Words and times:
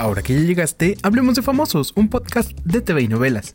Ahora 0.00 0.22
que 0.22 0.32
ya 0.32 0.40
llegaste, 0.40 0.96
hablemos 1.02 1.34
de 1.34 1.42
Famosos, 1.42 1.92
un 1.94 2.08
podcast 2.08 2.58
de 2.64 2.80
TV 2.80 3.02
y 3.02 3.08
novelas. 3.08 3.54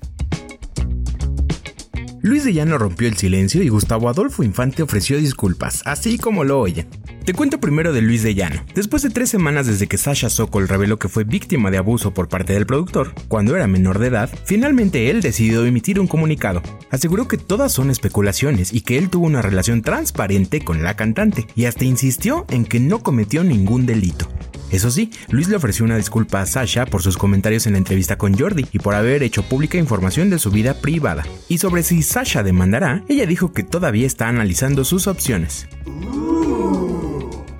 Luis 2.21 2.43
de 2.43 2.53
Llano 2.53 2.77
rompió 2.77 3.07
el 3.07 3.17
silencio 3.17 3.63
y 3.63 3.69
Gustavo 3.69 4.09
Adolfo 4.09 4.43
Infante 4.43 4.83
ofreció 4.83 5.17
disculpas, 5.17 5.81
así 5.85 6.19
como 6.19 6.43
lo 6.43 6.59
oyen. 6.59 6.87
Te 7.25 7.33
cuento 7.33 7.59
primero 7.59 7.93
de 7.93 8.03
Luis 8.03 8.21
de 8.21 8.35
Llano. 8.35 8.63
Después 8.75 9.01
de 9.01 9.09
tres 9.09 9.31
semanas 9.31 9.65
desde 9.65 9.87
que 9.87 9.97
Sasha 9.97 10.29
Sokol 10.29 10.67
reveló 10.67 10.99
que 10.99 11.09
fue 11.09 11.23
víctima 11.23 11.71
de 11.71 11.79
abuso 11.79 12.13
por 12.13 12.29
parte 12.29 12.53
del 12.53 12.67
productor, 12.67 13.15
cuando 13.27 13.55
era 13.55 13.65
menor 13.65 13.97
de 13.97 14.09
edad, 14.09 14.29
finalmente 14.45 15.09
él 15.09 15.23
decidió 15.23 15.65
emitir 15.65 15.99
un 15.99 16.05
comunicado. 16.05 16.61
Aseguró 16.91 17.27
que 17.27 17.39
todas 17.39 17.71
son 17.71 17.89
especulaciones 17.89 18.71
y 18.71 18.81
que 18.81 18.99
él 18.99 19.09
tuvo 19.09 19.25
una 19.25 19.41
relación 19.41 19.81
transparente 19.81 20.63
con 20.63 20.83
la 20.83 20.95
cantante, 20.95 21.47
y 21.55 21.65
hasta 21.65 21.85
insistió 21.85 22.45
en 22.49 22.65
que 22.65 22.79
no 22.79 22.99
cometió 22.99 23.43
ningún 23.43 23.87
delito. 23.87 24.29
Eso 24.75 24.91
sí, 24.91 25.09
Luis 25.29 25.47
le 25.47 25.55
ofreció 25.55 25.85
una 25.85 25.95
disculpa 25.95 26.41
a 26.41 26.45
Sasha 26.45 26.85
por 26.85 27.01
sus 27.01 27.17
comentarios 27.17 27.65
en 27.65 27.71
la 27.71 27.77
entrevista 27.77 28.17
con 28.17 28.37
Jordi 28.37 28.67
y 28.73 28.79
por 28.79 28.93
haber 28.93 29.23
hecho 29.23 29.43
pública 29.43 29.77
información 29.77 30.29
de 30.29 30.37
su 30.37 30.51
vida 30.51 30.81
privada. 30.81 31.23
Y 31.47 31.59
sobre 31.59 31.81
si 31.81 32.03
Sasha 32.03 32.43
demandará, 32.43 33.01
ella 33.07 33.25
dijo 33.25 33.53
que 33.53 33.63
todavía 33.63 34.05
está 34.05 34.27
analizando 34.27 34.83
sus 34.83 35.07
opciones. 35.07 35.65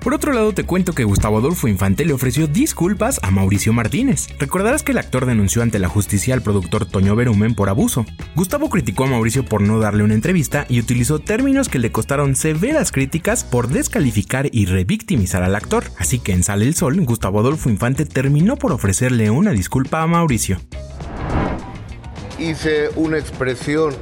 Por 0.06 0.14
otro 0.14 0.32
lado, 0.32 0.52
te 0.52 0.62
cuento 0.62 0.92
que 0.92 1.02
Gustavo 1.02 1.38
Adolfo 1.38 1.66
Infante 1.66 2.04
le 2.04 2.12
ofreció 2.12 2.46
disculpas 2.46 3.18
a 3.24 3.32
Mauricio 3.32 3.72
Martínez. 3.72 4.28
Recordarás 4.38 4.84
que 4.84 4.92
el 4.92 4.98
actor 4.98 5.26
denunció 5.26 5.62
ante 5.62 5.80
la 5.80 5.88
justicia 5.88 6.32
al 6.32 6.42
productor 6.42 6.86
Toño 6.86 7.16
Berumen 7.16 7.56
por 7.56 7.68
abuso. 7.68 8.06
Gustavo 8.36 8.70
criticó 8.70 9.02
a 9.02 9.08
Mauricio 9.08 9.44
por 9.44 9.62
no 9.62 9.80
darle 9.80 10.04
una 10.04 10.14
entrevista 10.14 10.64
y 10.68 10.78
utilizó 10.78 11.18
términos 11.18 11.68
que 11.68 11.80
le 11.80 11.90
costaron 11.90 12.36
severas 12.36 12.92
críticas 12.92 13.42
por 13.42 13.66
descalificar 13.66 14.48
y 14.52 14.66
revictimizar 14.66 15.42
al 15.42 15.56
actor. 15.56 15.82
Así 15.98 16.20
que 16.20 16.30
en 16.30 16.44
Sale 16.44 16.66
el 16.66 16.76
Sol, 16.76 17.04
Gustavo 17.04 17.40
Adolfo 17.40 17.68
Infante 17.68 18.04
terminó 18.04 18.54
por 18.54 18.70
ofrecerle 18.70 19.30
una 19.30 19.50
disculpa 19.50 20.02
a 20.02 20.06
Mauricio. 20.06 20.60
Hice 22.38 22.90
una 22.94 23.18
expresión 23.18 23.92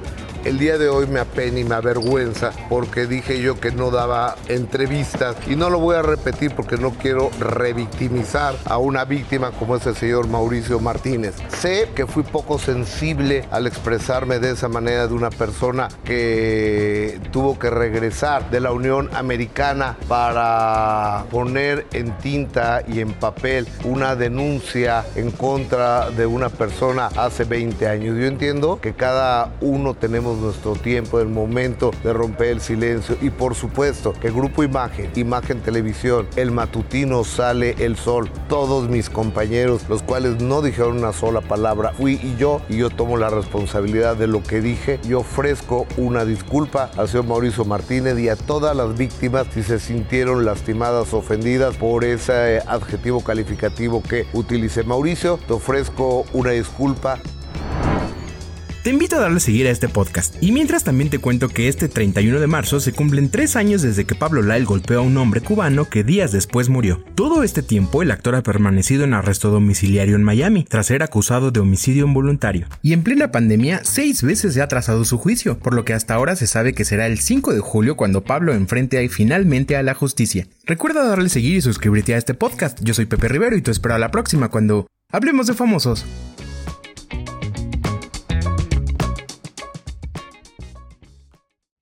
el 0.44 0.58
día 0.58 0.76
de 0.76 0.88
hoy 0.88 1.06
me 1.06 1.20
apena 1.20 1.58
y 1.58 1.64
me 1.64 1.74
avergüenza 1.74 2.52
porque 2.68 3.06
dije 3.06 3.40
yo 3.40 3.58
que 3.58 3.72
no 3.72 3.90
daba 3.90 4.36
entrevistas 4.48 5.36
y 5.46 5.56
no 5.56 5.70
lo 5.70 5.78
voy 5.78 5.96
a 5.96 6.02
repetir 6.02 6.54
porque 6.54 6.76
no 6.76 6.90
quiero 6.90 7.30
revictimizar 7.40 8.54
a 8.66 8.78
una 8.78 9.04
víctima 9.04 9.52
como 9.52 9.76
es 9.76 9.86
el 9.86 9.96
señor 9.96 10.28
Mauricio 10.28 10.80
Martínez. 10.80 11.34
Sé 11.48 11.88
que 11.94 12.06
fui 12.06 12.22
poco 12.22 12.58
sensible 12.58 13.46
al 13.50 13.66
expresarme 13.66 14.38
de 14.38 14.52
esa 14.52 14.68
manera 14.68 15.06
de 15.06 15.14
una 15.14 15.30
persona 15.30 15.88
que 16.04 17.20
tuvo 17.32 17.58
que 17.58 17.70
regresar 17.70 18.50
de 18.50 18.60
la 18.60 18.72
Unión 18.72 19.08
Americana 19.14 19.96
para 20.08 21.24
poner 21.30 21.86
en 21.92 22.16
tinta 22.18 22.82
y 22.86 23.00
en 23.00 23.12
papel 23.14 23.66
una 23.84 24.14
denuncia 24.14 25.04
en 25.16 25.30
contra 25.30 26.10
de 26.10 26.26
una 26.26 26.50
persona 26.50 27.06
hace 27.16 27.44
20 27.44 27.88
años. 27.88 28.18
Yo 28.18 28.26
entiendo 28.26 28.80
que 28.80 28.94
cada 28.94 29.52
uno 29.60 29.94
tenemos 29.94 30.33
nuestro 30.38 30.74
tiempo, 30.74 31.20
el 31.20 31.28
momento 31.28 31.90
de 32.02 32.12
romper 32.12 32.48
el 32.48 32.60
silencio. 32.60 33.16
Y 33.20 33.30
por 33.30 33.54
supuesto 33.54 34.12
que 34.12 34.30
Grupo 34.30 34.62
Imagen, 34.62 35.10
Imagen 35.14 35.60
Televisión, 35.60 36.26
el 36.36 36.50
matutino 36.50 37.24
sale 37.24 37.74
el 37.78 37.96
sol, 37.96 38.30
todos 38.48 38.88
mis 38.88 39.10
compañeros, 39.10 39.82
los 39.88 40.02
cuales 40.02 40.40
no 40.40 40.62
dijeron 40.62 40.98
una 40.98 41.12
sola 41.12 41.40
palabra, 41.40 41.92
fui 41.94 42.20
y 42.22 42.36
yo 42.36 42.60
y 42.68 42.78
yo 42.78 42.90
tomo 42.90 43.16
la 43.16 43.30
responsabilidad 43.30 44.16
de 44.16 44.26
lo 44.26 44.42
que 44.42 44.60
dije. 44.60 45.00
Y 45.04 45.14
ofrezco 45.14 45.86
una 45.96 46.24
disculpa 46.24 46.90
al 46.96 47.08
señor 47.08 47.26
Mauricio 47.26 47.64
Martínez 47.64 48.18
y 48.18 48.28
a 48.28 48.36
todas 48.36 48.76
las 48.76 48.96
víctimas 48.96 49.46
si 49.52 49.62
se 49.62 49.78
sintieron 49.78 50.44
lastimadas, 50.44 51.14
ofendidas 51.14 51.76
por 51.76 52.04
ese 52.04 52.60
adjetivo 52.66 53.22
calificativo 53.22 54.02
que 54.02 54.26
utilicé. 54.32 54.82
Mauricio, 54.84 55.38
te 55.46 55.52
ofrezco 55.52 56.24
una 56.32 56.50
disculpa 56.50 57.18
te 58.84 58.90
invito 58.90 59.16
a 59.16 59.20
darle 59.20 59.38
a 59.38 59.40
seguir 59.40 59.66
a 59.66 59.70
este 59.70 59.88
podcast. 59.88 60.36
Y 60.42 60.52
mientras 60.52 60.84
también 60.84 61.08
te 61.08 61.18
cuento 61.18 61.48
que 61.48 61.68
este 61.68 61.88
31 61.88 62.38
de 62.38 62.46
marzo 62.46 62.80
se 62.80 62.92
cumplen 62.92 63.30
tres 63.30 63.56
años 63.56 63.80
desde 63.80 64.04
que 64.04 64.14
Pablo 64.14 64.42
Lyle 64.42 64.66
golpeó 64.66 64.98
a 64.98 65.02
un 65.02 65.16
hombre 65.16 65.40
cubano 65.40 65.88
que 65.88 66.04
días 66.04 66.32
después 66.32 66.68
murió. 66.68 67.02
Todo 67.14 67.44
este 67.44 67.62
tiempo 67.62 68.02
el 68.02 68.10
actor 68.10 68.34
ha 68.34 68.42
permanecido 68.42 69.04
en 69.04 69.14
arresto 69.14 69.48
domiciliario 69.48 70.16
en 70.16 70.22
Miami 70.22 70.66
tras 70.68 70.88
ser 70.88 71.02
acusado 71.02 71.50
de 71.50 71.60
homicidio 71.60 72.04
involuntario. 72.04 72.66
Y 72.82 72.92
en 72.92 73.02
plena 73.02 73.32
pandemia, 73.32 73.80
seis 73.84 74.22
veces 74.22 74.52
se 74.52 74.60
ha 74.60 74.68
trazado 74.68 75.06
su 75.06 75.16
juicio, 75.16 75.58
por 75.58 75.72
lo 75.72 75.86
que 75.86 75.94
hasta 75.94 76.12
ahora 76.12 76.36
se 76.36 76.46
sabe 76.46 76.74
que 76.74 76.84
será 76.84 77.06
el 77.06 77.20
5 77.20 77.54
de 77.54 77.60
julio 77.60 77.96
cuando 77.96 78.22
Pablo 78.22 78.52
enfrente 78.52 78.98
ahí 78.98 79.08
finalmente 79.08 79.76
a 79.76 79.82
la 79.82 79.94
justicia. 79.94 80.46
Recuerda 80.66 81.08
darle 81.08 81.30
seguir 81.30 81.56
y 81.56 81.62
suscribirte 81.62 82.14
a 82.14 82.18
este 82.18 82.34
podcast. 82.34 82.78
Yo 82.82 82.92
soy 82.92 83.06
Pepe 83.06 83.28
Rivero 83.28 83.56
y 83.56 83.62
te 83.62 83.70
espero 83.70 83.94
a 83.94 83.98
la 83.98 84.10
próxima 84.10 84.50
cuando 84.50 84.86
hablemos 85.10 85.46
de 85.46 85.54
famosos. 85.54 86.04